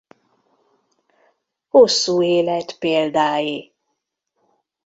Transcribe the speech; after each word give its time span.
Hosszú 1.69 2.21
élet 2.25 2.75
példái. 2.79 3.73